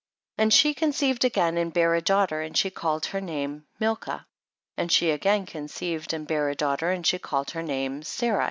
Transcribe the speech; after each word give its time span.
3. 0.37 0.43
And 0.45 0.51
she 0.51 0.73
conceived 0.73 1.23
again 1.23 1.59
and 1.59 1.71
bare 1.71 1.93
a 1.93 2.01
daughter, 2.01 2.41
and 2.41 2.57
she 2.57 2.71
called 2.71 3.05
her 3.05 3.21
name 3.21 3.65
Milca; 3.79 4.25
and 4.75 4.91
she 4.91 5.11
again 5.11 5.45
conceived 5.45 6.11
and 6.11 6.25
bare 6.25 6.49
a 6.49 6.55
daughter, 6.55 6.89
and 6.89 7.05
she 7.05 7.19
called 7.19 7.51
her 7.51 7.61
name 7.61 8.01
Sarai. 8.01 8.39